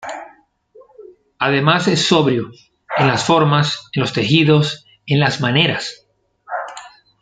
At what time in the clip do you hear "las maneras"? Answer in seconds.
5.19-6.07